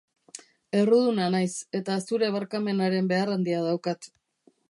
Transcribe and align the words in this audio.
Erruduna 0.77 1.27
naiz, 1.35 1.51
eta 1.81 1.99
zure 2.05 2.31
barkamenaren 2.37 3.13
behar 3.13 3.33
handia 3.35 3.63
daukat. 3.69 4.09